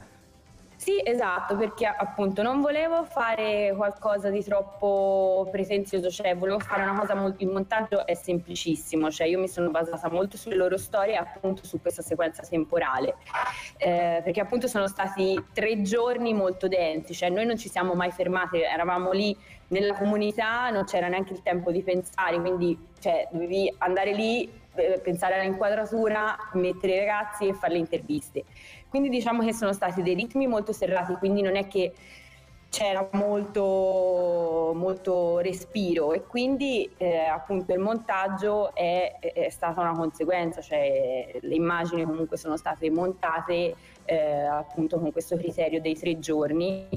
Sì, 0.89 1.03
esatto, 1.05 1.55
perché 1.55 1.85
appunto 1.85 2.41
non 2.41 2.63
volevo 2.63 3.05
fare 3.05 3.75
qualcosa 3.77 4.31
di 4.31 4.43
troppo 4.43 5.47
pretenzioso, 5.51 6.09
cioè 6.09 6.35
volevo 6.35 6.61
fare 6.61 6.81
una 6.81 6.99
cosa 6.99 7.15
molto... 7.15 7.43
Il 7.43 7.51
montaggio 7.51 8.07
è 8.07 8.15
semplicissimo, 8.15 9.11
cioè 9.11 9.27
io 9.27 9.39
mi 9.39 9.49
sono 9.49 9.69
basata 9.69 10.09
molto 10.09 10.39
sulle 10.39 10.57
loro 10.57 10.79
storie 10.79 11.13
e 11.13 11.17
appunto 11.17 11.67
su 11.67 11.79
questa 11.83 12.01
sequenza 12.01 12.43
temporale, 12.43 13.17
eh, 13.77 14.23
perché 14.25 14.41
appunto 14.41 14.67
sono 14.67 14.87
stati 14.87 15.39
tre 15.53 15.83
giorni 15.83 16.33
molto 16.33 16.69
densi, 16.69 17.13
cioè 17.13 17.29
noi 17.29 17.45
non 17.45 17.59
ci 17.59 17.69
siamo 17.69 17.93
mai 17.93 18.11
fermati, 18.11 18.63
eravamo 18.63 19.13
lì 19.13 19.37
nella 19.69 19.93
comunità, 19.93 20.71
non 20.71 20.85
c'era 20.85 21.09
neanche 21.09 21.35
il 21.35 21.43
tempo 21.43 21.71
di 21.71 21.83
pensare, 21.83 22.41
quindi 22.41 22.87
cioè, 22.99 23.29
dovevi 23.31 23.75
andare 23.77 24.15
lì, 24.15 24.51
pensare 25.03 25.41
all'inquadratura, 25.41 26.37
mettere 26.55 26.95
i 26.95 26.99
ragazzi 26.99 27.47
e 27.49 27.55
fare 27.55 27.75
le 27.75 27.79
interviste. 27.79 28.45
Quindi 28.89 29.09
diciamo 29.09 29.45
che 29.45 29.53
sono 29.53 29.73
stati 29.73 30.03
dei 30.03 30.15
ritmi 30.15 30.47
molto 30.47 30.73
serrati, 30.73 31.15
quindi 31.15 31.43
non 31.43 31.57
è 31.57 31.67
che 31.69 31.93
c'era 32.71 33.09
molto, 33.13 34.73
molto 34.75 35.39
respiro 35.39 36.13
e 36.13 36.23
quindi 36.27 36.89
eh, 36.99 37.25
appunto 37.25 37.73
il 37.73 37.79
montaggio 37.79 38.75
è, 38.75 39.17
è, 39.21 39.49
stata 39.49 39.81
una 39.81 39.93
conseguenza, 39.93 40.61
cioè 40.61 41.39
le 41.41 41.55
immagini 41.55 42.05
comunque 42.05 42.37
sono 42.37 42.57
state 42.57 42.91
montate 42.91 43.75
eh, 44.05 44.43
appunto 44.43 44.99
con 44.99 45.13
questo 45.13 45.37
criterio 45.37 45.81
dei 45.81 45.99
tre 45.99 46.19
giorni 46.19 46.89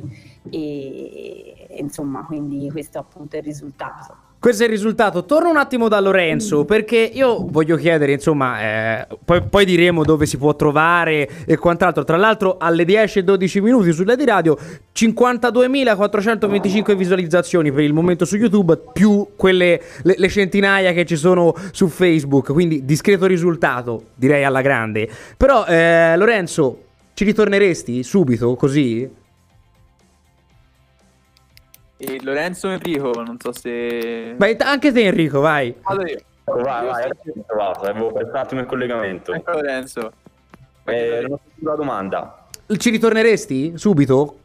e 0.50 1.68
insomma 1.78 2.26
quindi 2.26 2.70
questo 2.70 3.00
appunto 3.00 3.36
è 3.38 3.40
il 3.40 3.46
risultato. 3.46 4.31
Questo 4.42 4.64
è 4.64 4.66
il 4.66 4.72
risultato. 4.72 5.24
Torno 5.26 5.52
un 5.52 5.58
attimo 5.58 5.88
da 5.88 6.00
Lorenzo 6.00 6.66
perché 6.66 6.98
io 6.98 7.46
voglio 7.48 7.76
chiedere, 7.76 8.14
insomma, 8.14 8.60
eh, 8.60 9.08
poi, 9.24 9.44
poi, 9.44 9.66
diremo 9.66 10.04
dove 10.04 10.26
si 10.26 10.38
può 10.38 10.56
trovare 10.56 11.30
e 11.46 11.58
quant'altro. 11.58 12.04
Tra 12.04 12.18
l'altro, 12.18 12.58
alle 12.58 12.84
10 12.84 13.20
e 13.20 13.24
12 13.24 13.62
minuti 13.62 13.92
sulla 13.92 14.16
di 14.16 14.26
radio, 14.26 14.58
52.425 14.96 16.96
visualizzazioni 16.96 17.72
per 17.72 17.84
il 17.84 17.94
momento 17.94 18.26
su 18.26 18.36
YouTube, 18.36 18.80
più 18.92 19.28
quelle 19.36 19.80
le, 20.02 20.16
le, 20.18 20.28
centinaia 20.28 20.92
che 20.92 21.06
ci 21.06 21.18
sono 21.18 21.54
su 21.72 21.88
Facebook. 21.88 22.52
Quindi, 22.52 22.84
discreto 22.84 23.28
risultato, 23.28 24.06
direi 24.16 24.44
alla 24.44 24.62
grande. 24.62 25.08
Però, 25.38 25.68
eh, 25.68 26.18
Lorenzo, 26.18 26.86
ci 27.14 27.26
ritorneresti 27.26 28.02
subito 28.02 28.56
così? 28.56 29.21
E 32.03 32.20
Lorenzo 32.24 32.67
Enrico, 32.70 33.12
non 33.24 33.38
so 33.39 33.51
se... 33.51 34.34
Vai, 34.36 34.55
anche 34.60 34.91
te 34.91 35.03
Enrico, 35.03 35.39
vai. 35.39 35.72
Allora 35.84 36.10
io. 36.10 36.17
Vai, 36.46 36.86
vai, 36.88 37.10
ho 37.10 37.43
trovato, 37.46 37.86
avevo 37.86 38.12
perso 38.12 38.31
un 38.31 38.38
attimo 38.38 38.62
il 38.62 38.65
collegamento. 38.65 39.34
Ecco 39.34 39.51
Lorenzo. 39.51 40.12
Eh, 40.86 41.20
non 41.22 41.34
ho 41.34 41.39
la 41.60 41.75
domanda. 41.75 42.48
Ci 42.75 42.89
ritorneresti 42.89 43.74
subito? 43.75 44.39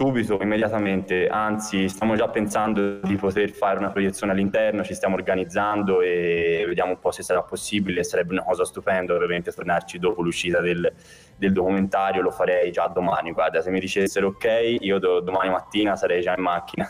Subito, 0.00 0.38
immediatamente, 0.40 1.28
anzi 1.28 1.86
stiamo 1.90 2.16
già 2.16 2.26
pensando 2.28 3.00
di 3.00 3.16
poter 3.16 3.50
fare 3.50 3.76
una 3.76 3.90
proiezione 3.90 4.32
all'interno, 4.32 4.82
ci 4.82 4.94
stiamo 4.94 5.14
organizzando 5.14 6.00
e 6.00 6.64
vediamo 6.66 6.92
un 6.92 6.98
po' 6.98 7.10
se 7.10 7.22
sarà 7.22 7.42
possibile, 7.42 8.02
sarebbe 8.02 8.32
una 8.32 8.42
cosa 8.42 8.64
stupenda 8.64 9.12
ovviamente 9.12 9.52
tornarci 9.52 9.98
dopo 9.98 10.22
l'uscita 10.22 10.62
del, 10.62 10.90
del 11.36 11.52
documentario, 11.52 12.22
lo 12.22 12.30
farei 12.30 12.72
già 12.72 12.86
domani, 12.86 13.32
guarda, 13.32 13.60
se 13.60 13.70
mi 13.70 13.78
dicessero 13.78 14.28
ok, 14.28 14.76
io 14.80 14.98
do, 14.98 15.20
domani 15.20 15.50
mattina 15.50 15.94
sarei 15.96 16.22
già 16.22 16.34
in 16.34 16.42
macchina. 16.44 16.88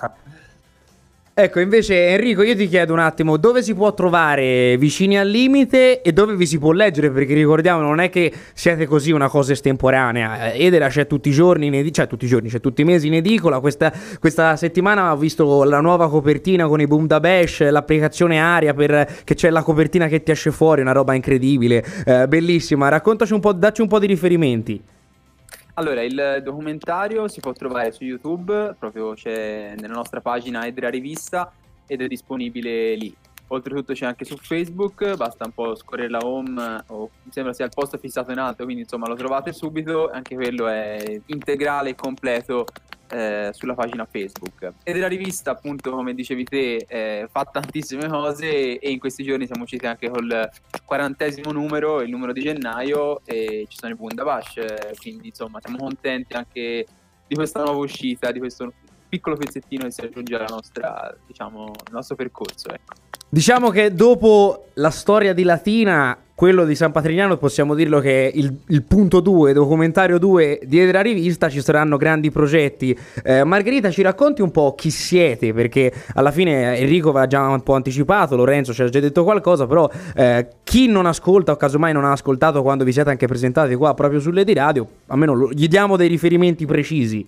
Ecco, 1.42 1.60
invece 1.60 2.08
Enrico, 2.08 2.42
io 2.42 2.54
ti 2.54 2.68
chiedo 2.68 2.92
un 2.92 2.98
attimo 2.98 3.38
dove 3.38 3.62
si 3.62 3.72
può 3.72 3.94
trovare 3.94 4.76
Vicini 4.76 5.18
al 5.18 5.26
Limite 5.26 6.02
e 6.02 6.12
dove 6.12 6.36
vi 6.36 6.44
si 6.44 6.58
può 6.58 6.70
leggere, 6.70 7.10
perché 7.10 7.32
ricordiamo 7.32 7.80
non 7.80 7.98
è 7.98 8.10
che 8.10 8.30
siete 8.52 8.84
così 8.84 9.10
una 9.10 9.30
cosa 9.30 9.52
estemporanea. 9.52 10.52
Edera 10.52 10.88
c'è 10.88 11.06
tutti 11.06 11.30
i 11.30 11.32
giorni, 11.32 11.68
in 11.68 11.74
ed- 11.76 11.92
cioè 11.92 12.06
tutti 12.06 12.26
i 12.26 12.28
giorni, 12.28 12.50
c'è 12.50 12.60
tutti 12.60 12.82
i 12.82 12.84
mesi 12.84 13.06
in 13.06 13.14
edicola. 13.14 13.58
Questa, 13.58 13.90
questa, 14.18 14.54
settimana 14.56 15.12
ho 15.12 15.16
visto 15.16 15.64
la 15.64 15.80
nuova 15.80 16.10
copertina 16.10 16.66
con 16.66 16.82
i 16.82 16.86
Boom 16.86 17.06
da 17.06 17.20
Bash, 17.20 17.66
l'applicazione 17.70 18.38
Aria 18.38 18.74
per 18.74 19.08
che 19.24 19.34
c'è 19.34 19.48
la 19.48 19.62
copertina 19.62 20.08
che 20.08 20.22
ti 20.22 20.32
esce 20.32 20.50
fuori, 20.50 20.82
una 20.82 20.92
roba 20.92 21.14
incredibile, 21.14 21.82
eh, 22.04 22.28
bellissima. 22.28 22.88
Raccontaci 22.88 23.32
un 23.32 23.40
po', 23.40 23.54
dacci 23.54 23.80
un 23.80 23.88
po' 23.88 23.98
di 23.98 24.06
riferimenti. 24.06 24.82
Allora, 25.80 26.02
il 26.02 26.42
documentario 26.44 27.26
si 27.26 27.40
può 27.40 27.52
trovare 27.52 27.90
su 27.90 28.04
YouTube, 28.04 28.76
proprio 28.78 29.14
c'è 29.14 29.72
nella 29.78 29.94
nostra 29.94 30.20
pagina 30.20 30.66
Edra 30.66 30.90
Rivista 30.90 31.50
ed 31.86 32.02
è 32.02 32.06
disponibile 32.06 32.94
lì. 32.96 33.16
Oltretutto 33.52 33.94
c'è 33.94 34.06
anche 34.06 34.24
su 34.24 34.36
Facebook, 34.36 35.16
basta 35.16 35.44
un 35.44 35.52
po' 35.52 35.74
scorrere 35.74 36.08
la 36.08 36.20
home, 36.22 36.84
o 36.86 37.10
mi 37.24 37.32
sembra 37.32 37.52
sia 37.52 37.64
il 37.64 37.72
posto 37.74 37.98
fissato 37.98 38.30
in 38.30 38.38
alto, 38.38 38.62
quindi 38.62 38.82
insomma 38.82 39.08
lo 39.08 39.16
trovate 39.16 39.52
subito, 39.52 40.08
anche 40.08 40.36
quello 40.36 40.68
è 40.68 41.20
integrale 41.26 41.90
e 41.90 41.94
completo 41.96 42.64
eh, 43.08 43.50
sulla 43.52 43.74
pagina 43.74 44.06
Facebook. 44.08 44.74
Ed 44.84 44.96
la 44.98 45.08
rivista, 45.08 45.50
appunto, 45.50 45.90
come 45.90 46.14
dicevi 46.14 46.44
te, 46.44 46.86
eh, 46.86 47.28
fa 47.28 47.44
tantissime 47.44 48.06
cose 48.06 48.78
e 48.78 48.88
in 48.88 49.00
questi 49.00 49.24
giorni 49.24 49.46
siamo 49.46 49.64
usciti 49.64 49.84
anche 49.84 50.08
col 50.08 50.48
quarantesimo 50.84 51.50
numero, 51.50 52.02
il 52.02 52.10
numero 52.10 52.32
di 52.32 52.42
gennaio, 52.42 53.22
e 53.24 53.66
ci 53.68 53.76
sono 53.76 53.92
i 53.92 53.96
Bundabash, 53.96 54.96
quindi 55.00 55.26
insomma 55.26 55.58
siamo 55.60 55.76
contenti 55.76 56.34
anche 56.34 56.86
di 57.26 57.34
questa 57.34 57.64
nuova 57.64 57.80
uscita, 57.80 58.30
di 58.30 58.38
questo 58.38 58.72
piccolo 59.08 59.34
pezzettino 59.34 59.86
che 59.86 59.90
si 59.90 60.02
aggiunge 60.02 60.36
alla 60.36 60.46
nostra, 60.48 61.12
diciamo, 61.26 61.64
al 61.64 61.92
nostro 61.92 62.14
percorso. 62.14 62.68
Ecco. 62.68 63.09
Diciamo 63.32 63.70
che 63.70 63.94
dopo 63.94 64.64
la 64.74 64.90
storia 64.90 65.32
di 65.32 65.44
Latina 65.44 66.18
quello 66.34 66.64
di 66.64 66.74
San 66.74 66.90
Patrignano 66.90 67.36
possiamo 67.36 67.76
dirlo 67.76 68.00
che 68.00 68.26
è 68.26 68.32
il, 68.34 68.62
il 68.66 68.82
punto 68.82 69.20
2, 69.20 69.52
documentario 69.52 70.18
2 70.18 70.62
di 70.64 70.90
la 70.90 71.00
rivista, 71.00 71.48
ci 71.48 71.60
saranno 71.62 71.96
grandi 71.96 72.32
progetti. 72.32 72.98
Eh, 73.22 73.44
Margherita 73.44 73.88
ci 73.92 74.02
racconti 74.02 74.42
un 74.42 74.50
po' 74.50 74.74
chi 74.74 74.90
siete, 74.90 75.52
perché 75.52 75.92
alla 76.14 76.32
fine 76.32 76.76
Enrico 76.78 77.12
va 77.12 77.28
già 77.28 77.46
un 77.46 77.62
po' 77.62 77.74
anticipato, 77.74 78.34
Lorenzo 78.34 78.72
ci 78.72 78.82
ha 78.82 78.88
già 78.88 78.98
detto 78.98 79.22
qualcosa, 79.22 79.64
però 79.68 79.88
eh, 80.16 80.48
chi 80.64 80.88
non 80.88 81.06
ascolta 81.06 81.52
o 81.52 81.56
casomai 81.56 81.92
non 81.92 82.04
ha 82.04 82.10
ascoltato 82.10 82.62
quando 82.62 82.82
vi 82.82 82.92
siete 82.92 83.10
anche 83.10 83.28
presentati 83.28 83.76
qua 83.76 83.94
proprio 83.94 84.18
sulle 84.18 84.42
di 84.42 84.54
radio, 84.54 84.84
almeno 85.06 85.52
gli 85.52 85.68
diamo 85.68 85.96
dei 85.96 86.08
riferimenti 86.08 86.66
precisi. 86.66 87.24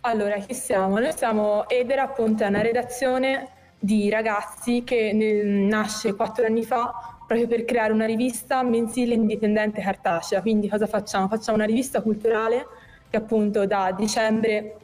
Allora, 0.00 0.36
chi 0.36 0.54
siamo? 0.54 0.98
Noi 0.98 1.12
siamo 1.14 1.68
Edera, 1.68 2.04
appunto, 2.04 2.44
è 2.44 2.46
una 2.46 2.62
redazione 2.62 3.48
di 3.84 4.08
ragazzi 4.10 4.84
che 4.84 5.12
nasce 5.12 6.14
quattro 6.14 6.46
anni 6.46 6.62
fa 6.62 7.16
proprio 7.26 7.48
per 7.48 7.64
creare 7.64 7.92
una 7.92 8.06
rivista 8.06 8.62
mensile 8.62 9.14
indipendente 9.14 9.80
cartacea. 9.80 10.40
Quindi 10.40 10.68
cosa 10.68 10.86
facciamo? 10.86 11.26
Facciamo 11.26 11.56
una 11.56 11.66
rivista 11.66 12.00
culturale 12.00 12.64
che 13.10 13.16
appunto 13.16 13.66
da 13.66 13.90
dicembre 13.90 14.76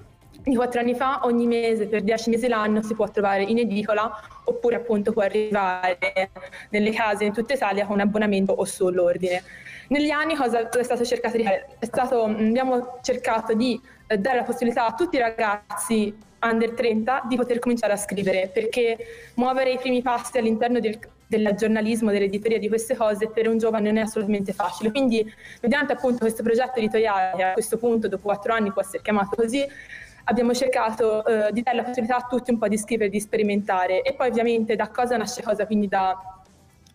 di 0.43 0.57
quattro 0.57 0.81
anni 0.81 0.95
fa 0.95 1.21
ogni 1.25 1.47
mese 1.47 1.87
per 1.87 2.03
dieci 2.03 2.29
mesi 2.31 2.49
l'anno 2.49 2.83
si 2.83 2.95
può 2.95 3.09
trovare 3.09 3.45
in 3.45 3.59
edicola 3.59 4.11
oppure 4.45 4.77
appunto 4.77 5.13
può 5.13 5.23
arrivare 5.23 5.99
nelle 6.71 6.91
case 6.91 7.25
in 7.25 7.33
tutta 7.33 7.55
Italia 7.55 7.87
con 7.87 8.01
abbonamento 8.01 8.53
o 8.53 8.65
solo 8.65 9.05
ordine. 9.05 9.43
Negli 9.89 10.11
anni 10.11 10.35
cosa 10.35 10.69
è 10.69 10.83
stato 10.83 11.05
cercato 11.05 11.37
di 11.37 11.45
fare? 11.45 11.69
Stato, 11.81 12.25
abbiamo 12.25 12.99
cercato 13.01 13.55
di 13.55 13.81
eh, 14.09 14.19
dare 14.19 14.39
la 14.39 14.43
possibilità 14.43 14.87
a 14.87 14.95
tutti 14.95 15.17
i 15.17 15.21
ragazzi 15.21 16.27
under 16.41 16.73
30 16.73 17.25
di 17.29 17.37
poter 17.37 17.59
cominciare 17.59 17.93
a 17.93 17.97
scrivere 17.97 18.51
perché 18.53 18.97
muovere 19.35 19.73
i 19.73 19.79
primi 19.79 20.03
passi 20.03 20.39
all'interno 20.39 20.81
del, 20.81 20.99
del 21.27 21.55
giornalismo, 21.57 22.11
dell'editoria 22.11 22.59
di 22.59 22.69
queste 22.69 22.97
cose 22.97 23.29
per 23.29 23.49
un 23.49 23.59
giovane 23.59 23.89
non 23.89 23.99
è 23.99 24.03
assolutamente 24.03 24.53
facile. 24.53 24.91
Quindi, 24.91 25.31
mediante 25.61 25.93
appunto 25.93 26.19
questo 26.19 26.43
progetto 26.43 26.79
editoriale, 26.79 27.43
a 27.43 27.53
questo 27.53 27.77
punto, 27.77 28.09
dopo 28.09 28.25
quattro 28.25 28.53
anni, 28.55 28.73
può 28.73 28.83
essere 28.83 29.03
chiamato 29.03 29.37
così, 29.37 29.65
abbiamo 30.25 30.55
cercato 30.55 31.25
eh, 31.25 31.53
di 31.53 31.63
dare 31.63 31.77
la 31.77 31.83
possibilità 31.83 32.17
a 32.17 32.27
tutti 32.29 32.51
un 32.51 32.59
po' 32.59 32.69
di 32.69 32.79
scrivere, 32.79 33.11
di 33.11 33.21
sperimentare. 33.21 34.03
E 34.03 34.15
poi, 34.15 34.29
ovviamente, 34.29 34.77
da 34.77 34.89
cosa 34.89 35.17
nasce 35.17 35.43
cosa? 35.43 35.67
Quindi 35.67 35.89
da 35.89 36.17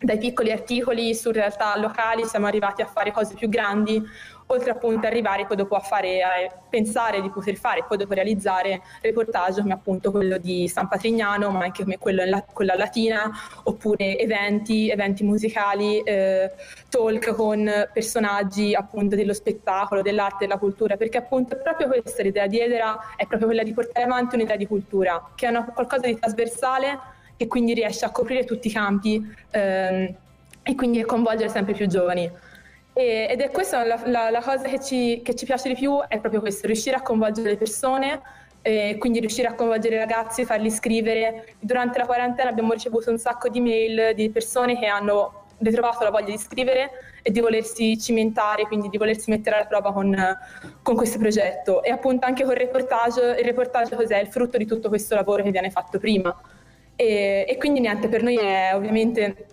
dai 0.04 0.18
piccoli 0.18 0.52
articoli 0.52 1.16
su 1.16 1.32
realtà 1.32 1.78
locali 1.78 2.26
siamo 2.26 2.46
arrivati 2.46 2.82
a 2.82 2.86
fare 2.86 3.12
cose 3.12 3.36
più 3.36 3.48
grandi, 3.48 4.04
oltre 4.48 4.72
appunto 4.72 5.08
arrivare 5.08 5.46
poi 5.46 5.58
dopo 5.58 5.76
a 5.76 5.80
fare, 5.80 6.22
a 6.22 6.30
pensare 6.70 7.22
di 7.22 7.30
poter 7.30 7.56
fare 7.56 7.80
e 7.80 7.84
poi 7.88 7.98
dopo 7.98 8.14
realizzare 8.14 8.82
reportage 9.02 9.62
come 9.62 9.74
appunto 9.74 10.12
quello 10.12 10.38
di 10.38 10.68
San 10.68 10.88
Patrignano, 10.88 11.50
ma 11.52 11.64
anche 11.64 11.84
come 11.84 11.98
quello, 11.98 12.24
in 12.24 12.44
quella 12.52 12.76
latina, 12.76 13.32
oppure 13.64 14.18
eventi, 14.18 14.90
eventi 14.90 15.24
musicali, 15.24 16.00
eh, 16.02 16.52
talk 16.90 17.34
con 17.34 17.70
personaggi 17.92 18.74
appunto 18.76 19.16
dello 19.16 19.34
spettacolo, 19.34 20.02
dell'arte, 20.02 20.46
della 20.46 20.58
cultura, 20.58 20.98
perché 20.98 21.18
appunto 21.18 21.56
è 21.56 21.58
proprio 21.58 21.88
questa 21.88 22.22
l'idea 22.24 22.48
di 22.48 22.60
Edera, 22.60 23.16
è 23.16 23.26
proprio 23.26 23.48
quella 23.48 23.64
di 23.64 23.74
portare 23.74 24.06
avanti 24.06 24.36
un'idea 24.36 24.56
di 24.56 24.68
cultura, 24.68 25.32
che 25.36 25.48
è 25.48 25.50
una, 25.50 25.66
qualcosa 25.66 26.08
di 26.08 26.18
trasversale 26.20 27.00
che 27.36 27.48
quindi 27.48 27.74
riesce 27.74 28.06
a 28.06 28.12
coprire 28.12 28.46
tutti 28.46 28.68
i 28.68 28.72
campi 28.72 29.22
ehm, 29.52 30.16
e 30.64 30.76
quindi 30.76 31.02
a 31.02 31.06
coinvolgere 31.06 31.50
sempre 31.50 31.74
più 31.74 31.88
giovani. 31.88 32.32
E, 32.94 33.28
ed 33.30 33.42
è 33.42 33.50
questa 33.50 33.84
la, 33.84 34.00
la, 34.06 34.30
la 34.30 34.42
cosa 34.42 34.68
che 34.68 34.80
ci, 34.80 35.22
che 35.24 35.36
ci, 35.36 35.46
piace 35.46 35.70
di 35.70 35.76
più, 35.76 36.00
è 36.08 36.20
proprio 36.20 36.42
questo, 36.42 36.68
riuscire 36.68 36.96
a 36.96 37.02
coinvolgere 37.02 37.50
le 37.50 37.58
persone, 37.58 38.22
e 38.62 38.96
quindi 38.98 39.20
riuscire 39.20 39.48
a 39.48 39.54
coinvolgere 39.56 39.96
i 39.96 39.98
ragazzi, 40.00 40.46
farli 40.46 40.72
scrivere. 40.72 41.56
Durante 41.60 41.98
la 42.00 42.06
quarantena 42.06 42.50
abbiamo 42.50 42.72
ricevuto 42.72 43.12
un 43.12 43.18
sacco 43.18 43.50
di 43.50 43.60
mail 43.60 44.14
di 44.16 44.30
persone 44.30 44.80
che 44.80 44.86
hanno 44.86 45.42
ritrovato 45.58 46.04
la 46.04 46.10
voglia 46.10 46.32
di 46.32 46.38
scrivere 46.38 46.92
e 47.22 47.32
di 47.32 47.40
volersi 47.40 48.00
cimentare, 48.00 48.64
quindi 48.64 48.90
di 48.90 48.98
volersi 48.98 49.30
mettere 49.30 49.58
alla 49.58 49.66
prova 49.66 49.92
con, 49.92 50.16
con 50.82 50.96
questo 50.96 51.18
progetto. 51.18 51.84
E 51.84 51.92
appunto 51.92 52.26
anche 52.26 52.44
con 52.44 52.54
il 52.54 52.60
reportage, 52.60 53.36
il 53.40 53.46
reportage 53.46 53.96
cos'è? 53.96 54.20
Il 54.20 54.28
frutto 54.28 54.58
di 54.58 54.66
tutto 54.66 54.90
questo 54.90 55.16
lavoro 55.16 55.44
che 55.44 55.52
viene 55.52 55.70
fatto 55.70 56.00
prima. 56.00 56.36
E, 56.96 57.46
e 57.48 57.58
quindi 57.58 57.80
niente, 57.80 58.08
per 58.08 58.24
noi 58.24 58.38
è 58.38 58.72
ovviamente 58.74 59.48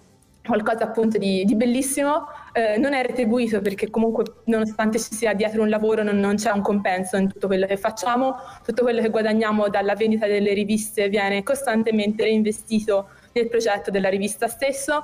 qualcosa 0.44 0.84
appunto 0.84 1.18
di, 1.18 1.44
di 1.44 1.54
bellissimo, 1.54 2.26
eh, 2.52 2.76
non 2.78 2.92
è 2.92 3.04
retribuito 3.04 3.60
perché 3.60 3.90
comunque 3.90 4.24
nonostante 4.44 4.98
ci 4.98 5.14
sia 5.14 5.34
dietro 5.34 5.62
un 5.62 5.68
lavoro 5.68 6.02
non, 6.02 6.18
non, 6.18 6.36
c'è 6.36 6.50
un 6.50 6.62
compenso 6.62 7.16
in 7.16 7.28
tutto 7.28 7.46
quello 7.46 7.66
che 7.66 7.76
facciamo, 7.76 8.34
tutto 8.64 8.82
quello 8.82 9.00
che 9.00 9.08
guadagniamo 9.08 9.68
dalla 9.68 9.94
vendita 9.94 10.26
delle 10.26 10.52
riviste 10.52 11.08
viene 11.08 11.42
costantemente 11.42 12.24
reinvestito 12.24 13.08
nel 13.32 13.48
progetto 13.48 13.90
della 13.90 14.08
rivista 14.08 14.48
stesso 14.48 15.02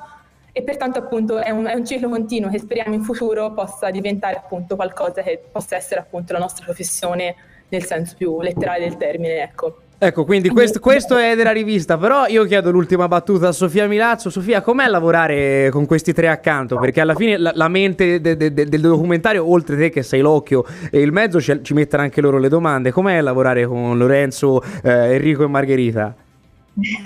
e 0.53 0.63
pertanto 0.63 0.99
appunto 0.99 1.39
è 1.39 1.51
un, 1.51 1.67
è 1.67 1.75
un 1.75 1.85
ciclo 1.85 2.09
continuo 2.09 2.51
che 2.51 2.59
speriamo 2.59 2.95
in 2.95 3.03
futuro 3.03 3.53
possa 3.53 3.91
diventare 3.91 4.37
appunto 4.37 4.75
qualcosa 4.75 5.23
che 5.23 5.43
possa 5.51 5.77
essere 5.77 6.01
appunto 6.01 6.33
la 6.33 6.39
nostra 6.39 6.65
professione 6.65 7.35
nel 7.69 7.85
senso 7.85 8.15
più 8.17 8.41
letterale 8.41 8.81
del 8.81 8.97
termine, 8.97 9.43
ecco. 9.43 9.81
Ecco, 9.99 10.27
quindi 10.27 10.51
questo, 10.51 10.79
questo, 10.79 11.17
è 11.17 11.35
della 11.35 11.53
rivista, 11.53 11.97
però 11.97 12.27
io 12.27 12.45
chiedo 12.45 12.71
l'ultima 12.71 13.09
battuta 13.09 13.49
a 13.49 13.53
Sofia 13.53 13.87
Milazzo. 13.87 14.29
Sofia, 14.29 14.61
com'è 14.61 14.87
lavorare 14.89 15.71
con 15.71 15.87
questi 15.87 16.13
tre 16.13 16.29
accanto? 16.29 16.77
Perché 16.77 17.01
alla 17.01 17.15
fine 17.15 17.39
la, 17.39 17.53
la 17.55 17.69
mente 17.69 18.21
de, 18.21 18.37
de, 18.37 18.53
de, 18.53 18.67
del 18.67 18.81
documentario, 18.83 19.51
oltre 19.51 19.75
te 19.77 19.89
che 19.89 20.03
sei 20.03 20.21
l'occhio 20.21 20.67
e 20.91 21.01
il 21.01 21.13
mezzo, 21.13 21.41
ci, 21.41 21.61
ci 21.63 21.73
mettono 21.73 22.03
anche 22.03 22.21
loro 22.21 22.39
le 22.39 22.51
domande. 22.51 22.91
Com'è 22.91 23.19
lavorare 23.23 23.67
con 23.67 23.97
Lorenzo, 23.97 24.63
eh, 24.83 25.15
Enrico 25.15 25.45
e 25.45 25.47
Margherita? 25.47 26.15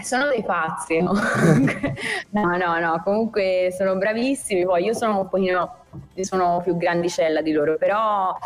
Sono 0.02 0.26
dei 0.26 0.42
pazzi, 0.42 1.00
no? 1.00 1.12
no, 2.30 2.56
no, 2.56 2.80
no, 2.80 3.00
comunque 3.04 3.72
sono 3.76 3.94
bravissimi, 3.94 4.64
poi 4.64 4.86
io 4.86 4.94
sono 4.94 5.20
un 5.20 5.28
pochino, 5.28 5.76
sono 6.22 6.60
più 6.64 6.76
grandicella 6.76 7.40
di 7.40 7.52
loro, 7.52 7.76
però 7.76 8.36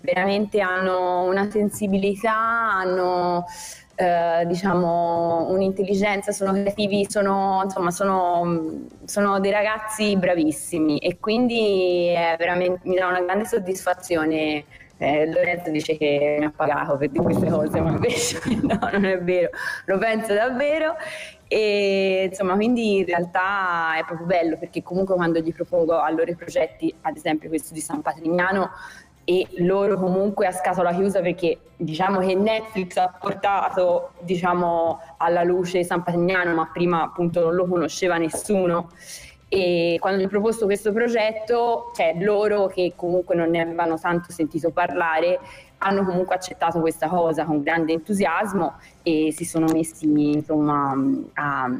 veramente 0.00 0.60
hanno 0.60 1.22
una 1.22 1.48
sensibilità, 1.48 2.34
hanno 2.34 3.44
eh, 3.96 4.44
diciamo 4.46 5.46
un'intelligenza, 5.50 6.32
sono 6.32 6.52
creativi, 6.52 7.06
sono, 7.08 7.60
insomma, 7.64 7.90
sono, 7.90 8.86
sono, 9.04 9.40
dei 9.40 9.50
ragazzi 9.50 10.16
bravissimi 10.16 10.98
e 10.98 11.18
quindi 11.18 12.12
mi 12.82 12.94
dà 12.96 13.06
una 13.06 13.20
grande 13.20 13.46
soddisfazione. 13.46 14.64
Eh, 14.96 15.26
Lorenzo 15.26 15.70
dice 15.70 15.96
che 15.96 16.36
mi 16.38 16.44
ha 16.44 16.52
pagato 16.54 16.96
per 16.96 17.10
dire 17.10 17.24
queste 17.24 17.50
cose, 17.50 17.80
ma 17.80 17.90
invece 17.90 18.40
no, 18.62 18.78
non 18.92 19.04
è 19.04 19.18
vero, 19.20 19.50
lo 19.86 19.98
penso 19.98 20.32
davvero 20.34 20.94
e 21.48 22.28
insomma, 22.30 22.54
quindi 22.54 22.98
in 22.98 23.04
realtà 23.04 23.96
è 23.98 24.04
proprio 24.04 24.26
bello 24.26 24.56
perché 24.56 24.82
comunque 24.82 25.14
quando 25.14 25.40
gli 25.40 25.52
propongo 25.52 25.98
a 25.98 26.10
loro 26.10 26.30
i 26.30 26.36
progetti, 26.36 26.94
ad 27.02 27.16
esempio 27.16 27.48
questo 27.48 27.74
di 27.74 27.80
San 27.80 28.02
Patrignano, 28.02 28.70
e 29.24 29.46
loro 29.58 29.96
comunque 29.96 30.46
a 30.46 30.52
scatola 30.52 30.92
chiusa 30.92 31.20
perché 31.20 31.58
diciamo 31.76 32.20
che 32.20 32.34
Netflix 32.34 32.96
ha 32.96 33.14
portato 33.18 34.12
diciamo, 34.20 35.00
alla 35.18 35.42
luce 35.42 35.82
San 35.84 36.02
Patrignano 36.02 36.54
ma 36.54 36.70
prima 36.72 37.02
appunto 37.02 37.40
non 37.40 37.54
lo 37.54 37.66
conosceva 37.66 38.16
nessuno. 38.16 38.90
E 39.48 39.98
quando 40.00 40.20
gli 40.20 40.24
ho 40.24 40.28
proposto 40.28 40.64
questo 40.64 40.92
progetto 40.92 41.92
cioè 41.94 42.14
loro 42.18 42.66
che 42.66 42.94
comunque 42.96 43.34
non 43.34 43.50
ne 43.50 43.60
avevano 43.60 43.98
tanto 43.98 44.32
sentito 44.32 44.70
parlare 44.70 45.38
hanno 45.78 46.04
comunque 46.04 46.34
accettato 46.34 46.80
questa 46.80 47.08
cosa 47.08 47.44
con 47.44 47.62
grande 47.62 47.92
entusiasmo 47.92 48.74
e 49.02 49.32
si 49.32 49.44
sono 49.44 49.66
messi 49.70 50.06
insomma 50.06 50.96
a 51.34 51.70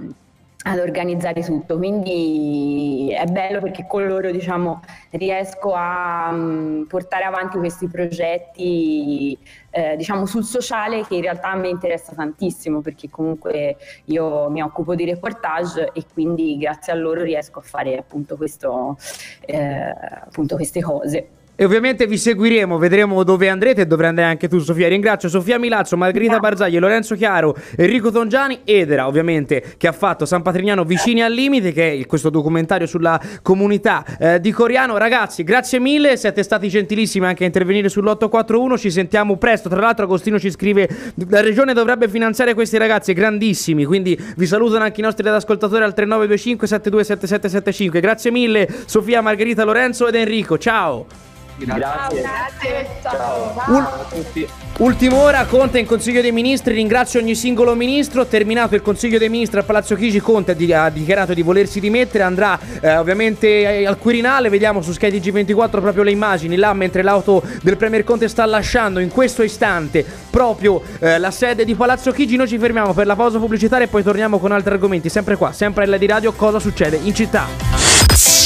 ad 0.66 0.78
organizzare 0.78 1.42
tutto, 1.42 1.76
quindi 1.76 3.14
è 3.14 3.26
bello 3.26 3.61
perché 3.61 3.87
con 3.87 4.06
loro 4.06 4.30
diciamo, 4.30 4.80
riesco 5.11 5.75
a 5.75 6.30
um, 6.33 6.87
portare 6.88 7.25
avanti 7.25 7.59
questi 7.59 7.87
progetti 7.87 9.37
eh, 9.71 9.97
diciamo, 9.97 10.25
sul 10.25 10.42
sociale 10.42 11.04
che 11.04 11.16
in 11.16 11.21
realtà 11.21 11.50
a 11.50 11.56
me 11.56 11.68
interessa 11.68 12.14
tantissimo 12.14 12.80
perché 12.80 13.11
comunque 13.11 13.76
io 14.04 14.49
mi 14.49 14.62
occupo 14.62 14.94
di 14.94 15.04
reportage 15.04 15.90
e 15.92 16.04
quindi 16.11 16.56
grazie 16.56 16.94
a 16.94 16.97
loro 16.97 17.23
riesco 17.23 17.59
a 17.59 17.62
fare 17.62 17.99
appunto, 17.99 18.37
questo, 18.37 18.97
eh, 19.40 19.94
appunto 20.25 20.56
queste 20.56 20.80
cose. 20.80 21.28
E 21.57 21.65
ovviamente 21.65 22.09
vi 22.09 22.19
seguiremo, 22.19 22.79
vedremo 22.79 23.23
dove 23.23 23.49
andrete 23.49 23.83
e 23.83 23.87
dovrai 23.87 24.09
andare 24.09 24.27
anche 24.27 24.49
tu 24.49 24.59
Sofia. 24.59 24.89
Ringrazio 24.89 25.29
Sofia 25.29 25.57
Milazzo, 25.57 25.97
Margherita 25.97 26.41
Barzagli, 26.41 26.77
Lorenzo 26.81 27.15
Chiaro, 27.15 27.57
Enrico 27.77 28.11
Tongiani, 28.11 28.63
Edera 28.65 29.07
ovviamente 29.07 29.63
che 29.77 29.87
ha 29.87 29.93
fatto 29.93 30.25
San 30.27 30.43
Patrignano 30.43 30.83
vicini 30.83 31.23
al 31.23 31.33
limite, 31.33 31.71
che 31.71 31.93
è 31.93 32.07
questo 32.07 32.29
documentario 32.29 32.89
sulla 32.89 33.21
comunità 33.41 34.05
eh, 34.19 34.41
di 34.41 34.51
Coriano. 34.51 34.97
Ragazzi, 34.97 35.45
grazie 35.45 35.79
mille, 35.79 36.17
siete 36.17 36.43
stati 36.43 36.69
gentilissimi 36.69 37.25
anche 37.27 37.45
a 37.45 37.47
intervenire 37.47 37.87
sull'841, 37.87 38.77
ci 38.77 38.91
sentiamo 38.91 39.37
presto. 39.37 39.69
Tra 39.69 39.79
l'altro 39.79 40.07
Agostino 40.07 40.41
ci 40.41 40.51
scrive, 40.51 40.89
la 41.29 41.41
regione 41.41 41.73
dovrebbe 41.73 42.09
finanziare 42.09 42.55
questi 42.55 42.79
ragazzi 42.79 43.13
grandissimi, 43.13 43.85
quindi 43.85 44.19
vi 44.37 44.47
salutano 44.47 44.83
anche 44.83 45.01
i 45.01 45.05
nostri 45.05 45.29
ascoltatori 45.29 45.85
al 45.85 45.95
3925 45.95 46.67
727775. 46.67 48.01
Grazie 48.01 48.33
mille 48.33 48.69
Sofia, 48.87 49.21
Margherita, 49.21 49.63
Lorenzo 49.63 50.09
ed 50.09 50.17
Enrico, 50.17 50.59
ciao! 50.59 51.33
Grazie. 51.57 52.21
Grazie. 52.21 52.87
Ciao. 53.03 53.55
Ciao 53.55 53.77
a 53.77 54.07
tutti. 54.09 54.49
Ultima 54.79 55.19
ora, 55.19 55.45
Conte 55.45 55.79
in 55.79 55.87
Consiglio 55.87 56.21
dei 56.21 56.33
Ministri, 56.33 56.75
ringrazio 56.75 57.21
ogni 57.21 57.37
singolo 57.37 57.77
ministro, 57.77 58.27
terminato 58.27 58.75
il 58.75 58.83
Consiglio 58.83 59.19
dei 59.19 59.29
Ministri 59.29 59.61
a 59.61 59.63
Palazzo 59.63 59.95
Chigi, 59.95 60.19
Conte 60.19 60.51
ha 60.51 60.91
dichiarato 60.91 61.33
di 61.33 61.43
volersi 61.43 61.79
dimettere, 61.79 62.25
andrà 62.25 62.59
eh, 62.81 62.97
ovviamente 62.97 63.87
al 63.87 63.99
Quirinale, 63.99 64.49
vediamo 64.49 64.83
su 64.83 64.90
Sky 64.90 65.11
TG24 65.11 65.81
proprio 65.81 66.03
le 66.03 66.11
immagini, 66.11 66.57
là 66.57 66.73
mentre 66.73 67.03
l'auto 67.03 67.40
del 67.62 67.77
Premier 67.77 68.03
Conte 68.03 68.27
sta 68.27 68.45
lasciando 68.47 68.99
in 68.99 69.11
questo 69.11 69.45
istante 69.45 70.05
proprio 70.29 70.83
eh, 70.99 71.19
la 71.19 71.31
sede 71.31 71.64
di 71.64 71.77
Palazzo 71.77 72.11
Chigi, 72.11 72.35
noi 72.35 72.49
ci 72.49 72.59
fermiamo 72.59 72.93
per 72.95 73.07
la 73.07 73.14
pausa 73.14 73.38
pubblicitaria 73.38 73.87
e 73.87 73.88
poi 73.88 74.03
torniamo 74.03 74.40
con 74.40 74.51
altri 74.51 74.73
argomenti, 74.73 75.09
sempre 75.09 75.37
qua, 75.37 75.53
sempre 75.53 75.85
alla 75.85 75.99
di 75.99 76.07
radio, 76.07 76.33
cosa 76.33 76.59
succede 76.59 76.99
in 77.01 77.14
città. 77.14 77.93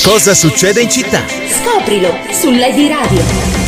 Cosa 0.09 0.33
succede 0.33 0.81
in 0.81 0.88
città? 0.88 1.23
Scoprilo 1.29 2.16
su 2.31 2.51
Lady 2.51 2.88
Radio. 2.88 3.67